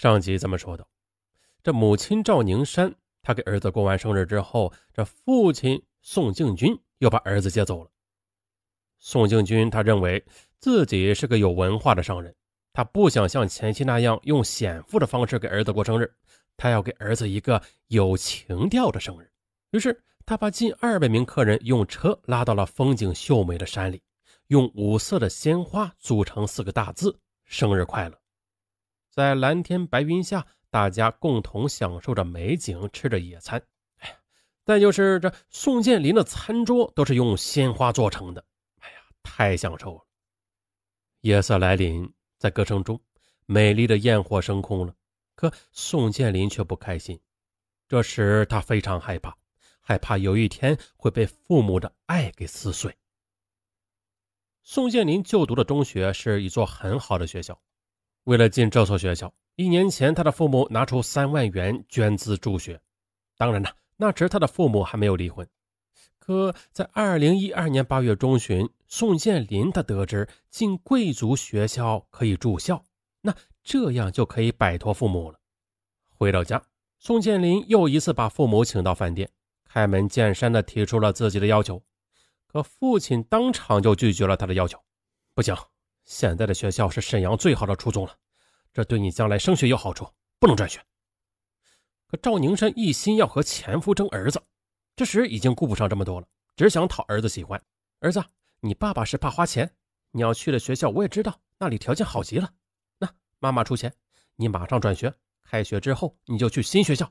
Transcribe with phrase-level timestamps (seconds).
[0.00, 0.88] 上集咱们说到，
[1.62, 2.90] 这母亲赵宁山，
[3.20, 7.90] 她给儿子过完生日之后，这父亲宋敬军又把儿子接走了。
[8.98, 10.24] 宋敬军他认为
[10.58, 12.34] 自己是个有文化的商人，
[12.72, 16.10] 他不想像前妻那样用显富的方式给儿子过生日，
[16.56, 19.30] 他要给儿子一个有情调的生日。
[19.72, 24.00] 于是他把近二百名客人用车拉到了风景秀美的山里，
[24.46, 27.14] 用五色的鲜花组成四个大字
[27.44, 28.18] “生日快乐”。
[29.10, 33.60] 在蓝天白云下，大家共同享受着美景，吃着野餐。
[33.96, 34.14] 哎呀，
[34.64, 38.44] 再就是这宋建林的餐桌都是用鲜花做成的。
[38.78, 40.06] 哎呀，太享受了。
[41.22, 43.00] 夜色来临，在歌声中，
[43.46, 44.94] 美丽的焰火升空了。
[45.34, 47.18] 可宋建林却不开心。
[47.88, 49.36] 这时他非常害怕，
[49.80, 52.96] 害怕有一天会被父母的爱给撕碎。
[54.62, 57.60] 宋建林就读的中学是一座很好的学校。
[58.24, 62.80] 为了进这所学校，一年前他的父母拿出三万元捐资助学。
[63.36, 65.48] 当然了，那时他的父母还没有离婚。
[66.18, 72.84] 可在二零一二年八月中旬，宋建林他得知进贵族学校可以住校，
[73.22, 75.40] 那这样就可以摆脱父母了。
[76.10, 76.62] 回到家，
[76.98, 79.28] 宋建林又一次把父母请到饭店，
[79.64, 81.82] 开门见山的提出了自己的要求。
[82.46, 84.78] 可父亲当场就拒绝了他的要求，
[85.34, 85.56] 不行。
[86.10, 88.16] 现在的学校是沈阳最好的初中了，
[88.72, 90.84] 这对你将来升学有好处，不能转学。
[92.08, 94.42] 可赵宁山一心要和前夫争儿子，
[94.96, 97.62] 这时已经顾不上这么多了，只想讨儿子喜欢。
[98.00, 98.20] 儿子，
[98.58, 99.72] 你爸爸是怕花钱，
[100.10, 102.52] 你要去的学校我也知道，那里条件好极了。
[102.98, 103.08] 那
[103.38, 103.94] 妈妈出钱，
[104.34, 105.14] 你马上转学，
[105.44, 107.08] 开学之后你就去新学校。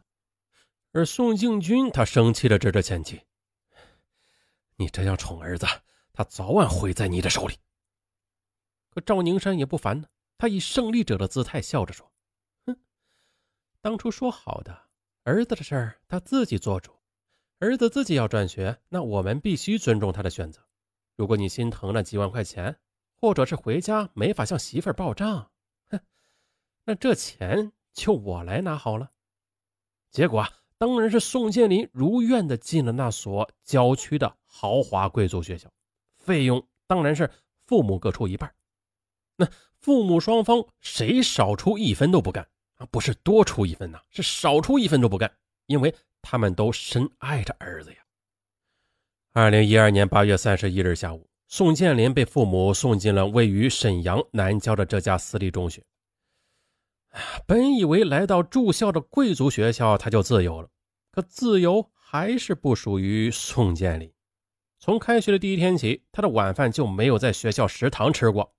[0.91, 3.21] 而宋敬军他生气的指着前妻
[4.75, 5.65] ：“你这样宠儿子，
[6.11, 7.55] 他早晚毁在你的手里。”
[9.01, 12.11] 赵宁山也不烦呢，他以胜利者的姿态笑着说
[12.65, 12.77] ：“哼，
[13.81, 14.87] 当初说好的，
[15.23, 16.91] 儿子的事儿他自己做主，
[17.59, 20.61] 儿子自己要转学，那我们必须尊重他的选择。
[21.15, 22.79] 如果你心疼那几万块钱，
[23.19, 25.51] 或者是回家没法向媳妇儿报账，
[25.89, 25.99] 哼，
[26.85, 29.11] 那这钱就我来拿好了。”
[30.09, 35.69] 结果啊，当然是宋建林如愿的进了那所郊区的豪华贵族学校，
[36.17, 37.29] 费用当然是
[37.67, 38.55] 父母各出一半。
[39.39, 39.47] 那
[39.79, 42.45] 父母双方谁少出一分都不干
[42.75, 42.85] 啊！
[42.91, 45.31] 不是多出一分呐，是少出一分都不干，
[45.67, 47.97] 因为他们都深爱着儿子呀。
[49.31, 55.81] 二零一二年八月三十一日下午，宋建林被父母送进了位于沈阳南郊的这家私立中学。
[57.47, 60.69] 本以为来到住校的贵族学校他就自由了，
[61.11, 64.11] 可自由还是不属于宋建林。
[64.79, 68.53] 从开学的第一天起，他的晚饭就没有在学校食堂吃过。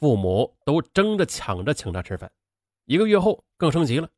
[0.00, 2.32] 父母都争着抢着请他吃饭，
[2.86, 4.08] 一个月后更升级了，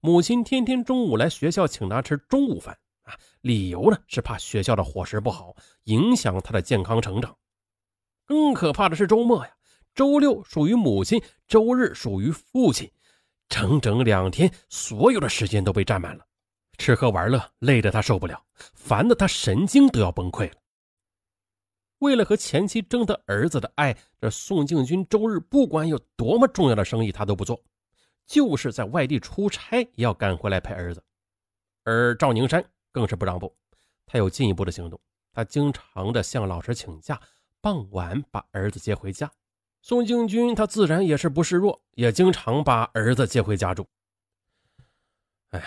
[0.00, 7.34] 母亲天天中午来学校请他吃中午饭啊，理由呢是怕学校的伙食不好，影响他的健康成长。
[8.26, 9.50] 更可怕的是周末呀，
[9.94, 12.92] 周六属于母亲，周日属于父亲，
[13.48, 16.26] 整整两天，所有的时间都被占满了，
[16.76, 20.56] 吃喝玩乐累得他受不了，烦得他神经都要崩溃了。
[22.00, 27.62] 为了和前妻争得儿子的爱，这宋敬军周日不管有多么重要的生意，他都不做，
[28.26, 31.02] 就是在外地出差也要赶回来陪儿子。
[31.84, 33.54] 而赵宁山更是不让步，
[34.06, 34.98] 他有进一步的行动，
[35.32, 37.20] 他经常的向老师请假，
[37.60, 39.30] 傍晚把儿子接回家。
[39.82, 43.86] 宋敬军他自然也是不示弱，也经常把儿子接回家住。
[45.50, 45.66] 哎呀，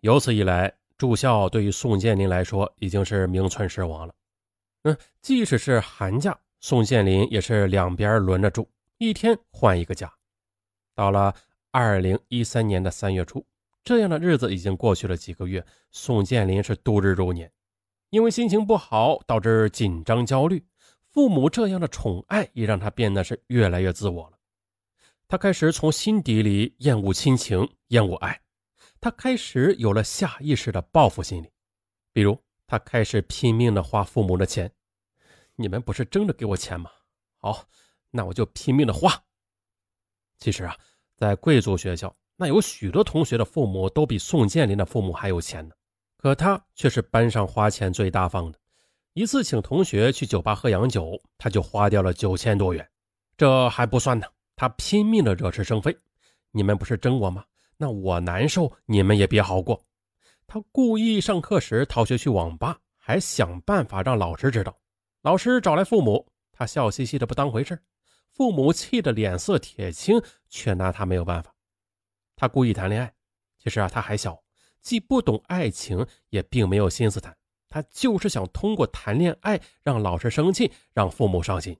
[0.00, 4.14] 由此一来，住校对于宋建林来说已经是名存实亡了。
[4.84, 10.10] 嗯，即使是寒假，宋建林也是两边轮着住，一天换一个家。
[10.94, 11.34] 到了
[11.70, 13.46] 二零一三年的三月初，
[13.84, 17.52] 这样的日子已经过去了几个月，宋建林是度日如年。
[18.08, 20.64] 因为心情不好，导致紧张焦虑，
[21.10, 24.38] 父母这样的宠爱也让他变得是越来越自我了。
[25.28, 28.40] 他开始从心底里厌恶亲情，厌恶爱，
[28.98, 31.50] 他开始有了下意识的报复心理，
[32.14, 32.42] 比如。
[32.70, 34.70] 他开始拼命的花父母的钱，
[35.56, 36.88] 你们不是争着给我钱吗？
[37.38, 37.64] 好，
[38.12, 39.12] 那我就拼命的花。
[40.38, 40.76] 其实啊，
[41.16, 45.74] 在贵族学校，那有许多同学的父母都比宋建林的父母还有钱呢，
[46.16, 48.58] 可他却是班上花钱最大方的。
[49.14, 52.88] 一次请同学去酒吧喝洋酒，他就花掉了九千多元。
[53.36, 55.98] 这还不算呢，他拼命的惹是生非。
[56.52, 57.44] 你们不是争我吗？
[57.76, 59.84] 那我难受，你们也别好过。
[60.52, 64.76] 他故意上课时逃学去网吧，还想办法让老师知道。
[65.22, 67.80] 老师找来父母，他笑嘻嘻的不当回事。
[68.32, 71.54] 父母气得脸色铁青，却拿他没有办法。
[72.34, 73.14] 他故意谈恋爱。
[73.58, 74.42] 其实啊，他还小，
[74.80, 77.36] 既不懂爱情，也并没有心思谈。
[77.68, 81.78] 他就是想通过谈恋爱让老师生气，让父母伤心。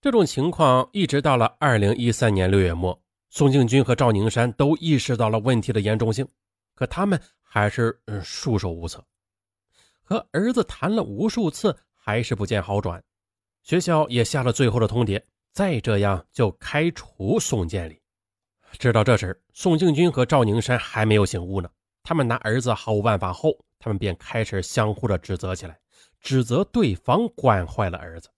[0.00, 2.98] 这种情况一直到了二零一三年六月末，
[3.28, 6.26] 宋庆军和赵宁山都意识到了问题的严重性，
[6.74, 7.20] 可他们
[7.54, 9.04] 还是束手无策。
[10.02, 13.04] 和儿子谈了无数次，还是不见好转。
[13.62, 15.22] 学校也下了最后的通牒，
[15.52, 18.00] 再这样就开除宋建林。
[18.78, 21.68] 知道这时，宋庆军和赵宁山还没有醒悟呢。
[22.02, 25.78] 他们拿儿子毫无办法后，他们便开始相互的指责起来，
[26.22, 28.30] 指责对方惯坏了儿子。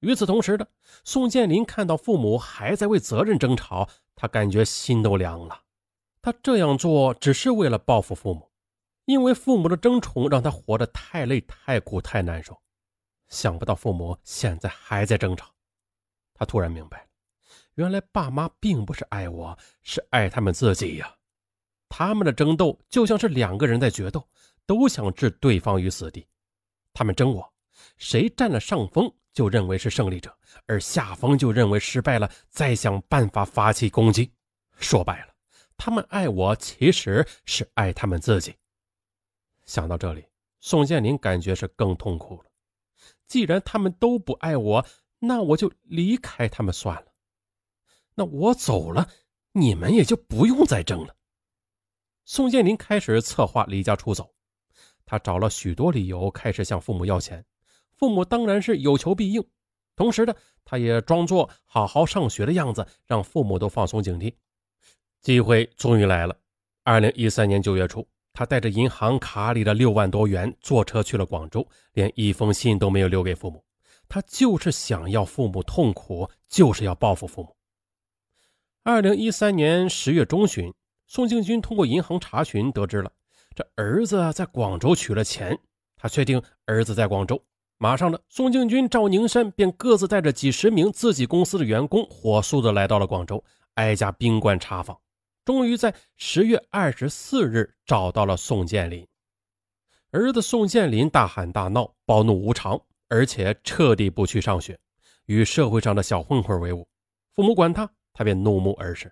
[0.00, 0.66] 与此同时的，
[1.04, 5.60] 宋建林看到父母还在为责任争吵，他感觉心都凉了。
[6.30, 8.50] 他这样做只是为了报复父母，
[9.06, 12.54] 因为父母的争宠让他活得太累、太苦、太难受。
[13.30, 15.46] 想不到父母现在还在争吵，
[16.34, 17.06] 他突然明白了，
[17.76, 21.16] 原来爸妈并不是爱我，是爱他们自己呀。
[21.88, 24.22] 他们的争斗就像是两个人在决斗，
[24.66, 26.28] 都想置对方于死地。
[26.92, 27.50] 他们争我，
[27.96, 30.36] 谁占了上风就认为是胜利者，
[30.66, 34.30] 而下风就认为失败了，再想办法发起攻击。
[34.76, 35.32] 说白了，
[35.78, 38.54] 他们爱我其实是爱他们自己。
[39.64, 40.26] 想到这里，
[40.60, 42.50] 宋建林感觉是更痛苦了。
[43.26, 44.84] 既然他们都不爱我，
[45.20, 47.06] 那我就离开他们算了。
[48.14, 49.08] 那我走了，
[49.52, 51.14] 你们也就不用再争了。
[52.24, 54.34] 宋建林开始策划离家出走，
[55.06, 57.44] 他找了许多理由，开始向父母要钱。
[57.94, 59.48] 父母当然是有求必应，
[59.94, 60.34] 同时呢，
[60.64, 64.34] 他也装作好好上学的样子，让父母都放松警惕。
[65.20, 66.36] 机会终于来了。
[66.84, 68.06] 二零一三年九月初。
[68.34, 73.64] 他带着银行卡里的六万多元，坐车去了广州，连一封信都没有留给父母。
[74.08, 77.56] 他就是想要父母痛苦，就是要报复父母。
[78.84, 80.72] 二零一三年十月中旬，
[81.08, 83.10] 宋庆军通过银行查询得知了
[83.56, 85.58] 这儿子在广州取了钱，
[85.96, 87.42] 他确定儿子在广州。
[87.78, 93.42] 马上呢，宋庆军、赵宁山便各自带着几十名自己公司的员工，火速的来到了广州，
[93.74, 94.96] 挨家宾馆查访。
[95.48, 99.08] 终于在十月二十四日找到了宋建林，
[100.10, 102.78] 儿子宋建林大喊大闹，暴怒无常，
[103.08, 104.78] 而且彻底不去上学，
[105.24, 106.86] 与社会上的小混混为伍。
[107.32, 109.10] 父母管他，他便怒目而视。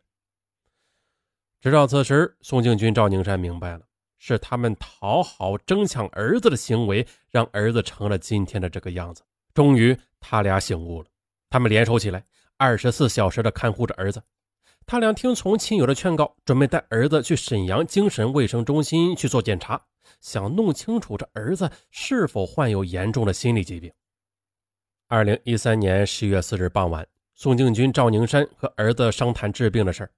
[1.63, 3.87] 直到此时，宋敬军、赵宁山明白了，
[4.19, 9.23] 是他们讨好、争抢儿子的行为，让儿子成了今天的这个样子。
[9.55, 11.09] 终于，他俩醒悟了，
[11.49, 12.23] 他们联手起来，
[12.59, 14.23] 二十四小时的看护着儿子。
[14.89, 19.85] 他俩听从亲友的劝告，准备带儿子去沈阳精神卫生中心去做检查，
[20.21, 23.93] 想弄清楚这儿子是否患有严重的心理疾病。
[25.09, 27.05] 二零一三年十月四日傍晚，
[27.35, 30.11] 宋敬军、赵宁山和儿子商谈治病的事儿。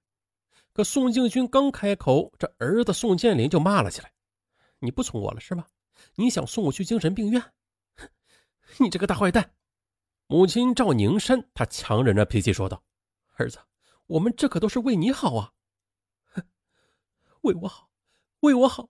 [0.71, 4.11] 可宋敬军刚开口，这儿子宋建林就骂了起来
[4.77, 5.65] ：“你不从我了是吧？
[6.13, 7.43] 你想送我去精神病院？
[8.77, 9.49] 你这个大坏蛋！”
[10.27, 12.83] 母亲赵宁山他强忍着脾气说道
[13.35, 13.57] ：“儿子。”
[14.09, 15.51] 我们这可都是为你好啊！
[16.33, 16.43] 哼，
[17.41, 17.87] 为我好，
[18.39, 18.89] 为我好，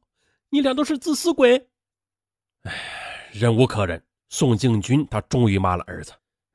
[0.50, 1.70] 你俩都是自私鬼！
[2.62, 6.14] 哎，忍无可忍，宋敬军他终于骂了儿子：“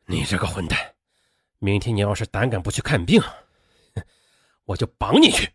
[0.09, 0.79] 你这个混蛋！
[1.59, 3.21] 明天你要是胆敢不去看病，
[4.65, 5.53] 我就绑你去！”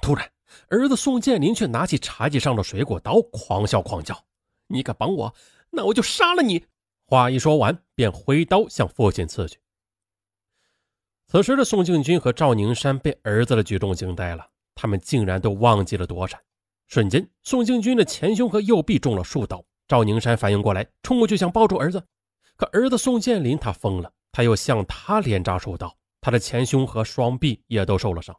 [0.00, 0.32] 突然，
[0.68, 4.24] 儿子宋建林却拿起茶几上的水果刀，狂笑狂叫
[4.68, 5.34] ：“你敢绑我，
[5.70, 6.64] 那我就杀了你！”
[7.06, 9.58] 话一说完，便挥刀向父亲刺去。
[11.30, 14.44] 此时的宋敬军和赵宁山被儿子的举动惊呆了，
[14.74, 16.40] 他们竟然都忘记了躲闪。
[16.88, 19.64] 瞬间，宋敬军的前胸和右臂中了数刀。
[19.86, 22.04] 赵宁山反应过来，冲过去想抱住儿子，
[22.56, 28.36] 可儿子宋建林他疯了，他又向他连扎数刀，他的前胸和双臂也都受了伤。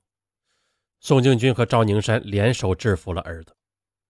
[1.00, 3.55] 宋敬军和赵宁山联手制服了儿子。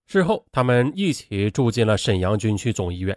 [0.08, 3.16] 事后，他们一起住进了沈阳军区总医院。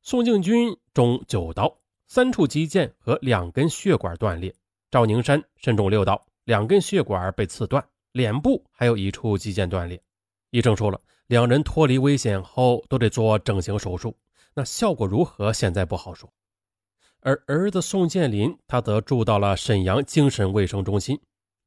[0.00, 4.54] 宋敬军中九刀，三处肌腱和两根血管断裂。
[4.92, 7.82] 赵宁山身中六刀，两根血管被刺断，
[8.12, 9.98] 脸部还有一处肌腱断裂。
[10.50, 14.14] 医生说了，两人脱离危险后都得做整形手术，
[14.52, 16.30] 那效果如何，现在不好说。
[17.20, 21.18] 而儿子宋建林，他则住到了沈阳精神卫生中心。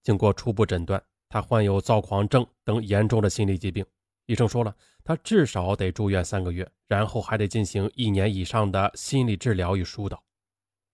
[0.04, 3.84] 经过初步诊断，他患有躁狂症等严重的心理疾病。
[4.28, 10.24] 医生说了，他至少得住院三个月，然后还得进行一年以上的心理治疗与疏导。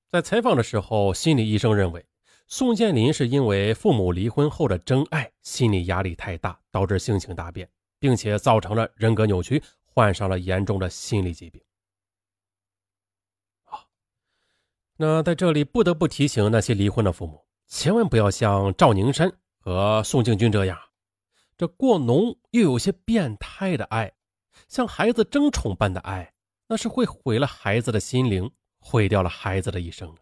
[0.09, 2.05] 在采访的时候，心理医生认为。
[2.53, 11.61] 宋建林是因为父母离婚后的真爱心理压力太大导致性情大变并且造成了人格扭曲患上了严重的心理疾病。
[14.97, 20.77] 那在这里不得不提醒那些离婚的父母千万不要像赵宁山和宋庆军这样
[21.57, 24.11] 这过浓又有些变态的爱
[24.67, 26.33] 像孩子争宠般的爱
[26.67, 30.13] 那是会毁了孩子的心灵毁掉了孩子的一生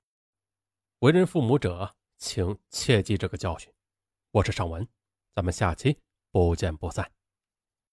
[1.00, 3.72] 为人父母者请切记这个教训。
[4.32, 4.86] 我是尚文
[5.34, 5.98] 咱们下期
[6.32, 7.19] 不见不散。